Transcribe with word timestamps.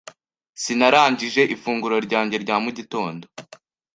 Sinarangije 0.61 1.41
ifunguro 1.55 1.95
ryanjye 2.05 2.35
rya 2.43 2.55
mu 2.63 2.69
gitondo. 2.77 3.25